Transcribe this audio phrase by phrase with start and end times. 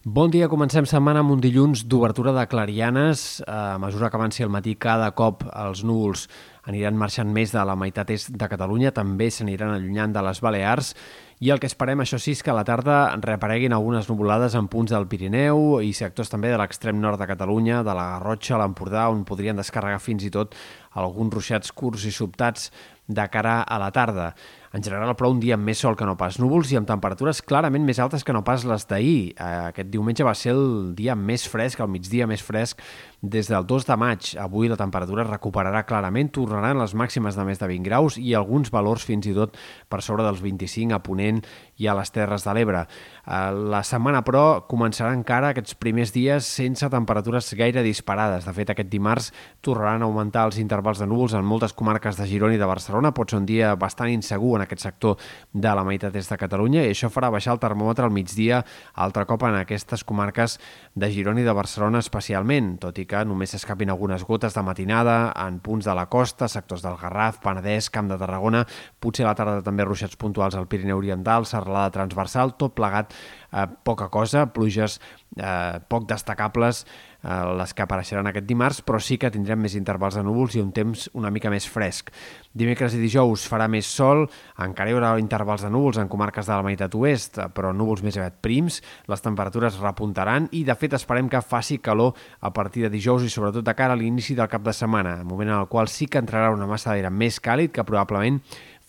[0.00, 3.42] Bon dia, comencem setmana amb un dilluns d'obertura de clarianes.
[3.44, 6.22] A mesura que avanci el matí, cada cop els núvols
[6.70, 10.94] aniran marxant més de la meitat est de Catalunya, també s'aniran allunyant de les Balears,
[11.40, 14.66] i el que esperem, això sí, és que a la tarda reapareguin algunes nuvolades en
[14.68, 19.06] punts del Pirineu i sectors també de l'extrem nord de Catalunya, de la Garrotxa, l'Empordà,
[19.08, 20.52] on podrien descarregar fins i tot
[21.00, 22.68] alguns ruixats curts i sobtats
[23.08, 24.34] de cara a la tarda.
[24.76, 27.40] En general, però, un dia amb més sol que no pas núvols i amb temperatures
[27.42, 29.32] clarament més altes que no pas les d'ahir.
[29.32, 32.84] Eh, aquest diumenge va ser el dia més fresc, el migdia més fresc
[33.20, 34.30] des del 2 de maig.
[34.40, 38.70] Avui la temperatura recuperarà clarament, tornaran les màximes de més de 20 graus i alguns
[38.72, 41.42] valors fins i tot per sobre dels 25 a Ponent
[41.76, 42.86] i a les Terres de l'Ebre.
[42.86, 43.40] Eh,
[43.72, 48.46] la setmana, però, començarà encara aquests primers dies sense temperatures gaire disparades.
[48.48, 52.28] De fet, aquest dimarts tornaran a augmentar els intervals de núvols en moltes comarques de
[52.28, 53.12] Girona i de Barcelona.
[53.12, 55.20] Pot ser un dia bastant insegur en aquest sector
[55.52, 59.26] de la meitat est de Catalunya i això farà baixar el termòmetre al migdia altre
[59.28, 60.58] cop en aquestes comarques
[60.94, 65.16] de Girona i de Barcelona especialment, tot i que només s'escapin algunes gotes de matinada
[65.42, 68.62] en punts de la costa, sectors del Garraf, Penedès, Camp de Tarragona,
[69.02, 73.66] potser a la tarda també ruixats puntuals al Pirineu Oriental, serralada transversal, tot plegat eh,
[73.82, 75.00] poca cosa, pluges
[75.36, 76.84] eh, poc destacables
[77.22, 80.62] eh, les que apareixeran aquest dimarts, però sí que tindrem més intervals de núvols i
[80.62, 82.10] un temps una mica més fresc.
[82.52, 84.24] Dimecres i dijous farà més sol,
[84.58, 88.18] encara hi haurà intervals de núvols en comarques de la meitat oest, però núvols més
[88.18, 92.92] aviat prims, les temperatures repuntaran i, de fet, esperem que faci calor a partir de
[92.92, 95.88] dijous i sobretot de cara a l'inici del cap de setmana, moment en el qual
[95.88, 98.40] sí que entrarà una massa d'aire més càlid que probablement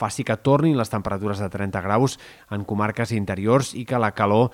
[0.01, 2.17] faci que tornin les temperatures de 30 graus
[2.49, 4.49] en comarques interiors i que la calor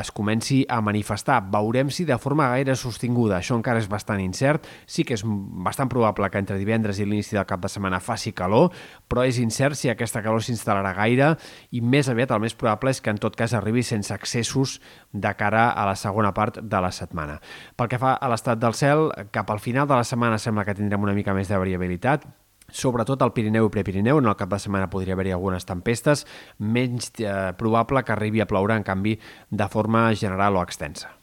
[0.00, 1.42] es comenci a manifestar.
[1.52, 3.38] Veurem si de forma gaire sostinguda.
[3.38, 4.66] Això encara és bastant incert.
[4.86, 8.32] Sí que és bastant probable que entre divendres i l'inici del cap de setmana faci
[8.32, 8.70] calor,
[9.08, 11.32] però és incert si aquesta calor s'instal·larà gaire
[11.70, 14.78] i més aviat el més probable és que en tot cas arribi sense excessos
[15.12, 17.40] de cara a la segona part de la setmana.
[17.76, 20.76] Pel que fa a l'estat del cel, cap al final de la setmana sembla que
[20.78, 22.24] tindrem una mica més de variabilitat,
[22.72, 26.26] sobretot al Pirineu i Prepirineu, en el cap de setmana podria haver-hi algunes tempestes,
[26.58, 29.18] menys eh, probable que arribi a ploure, en canvi,
[29.50, 31.21] de forma general o extensa.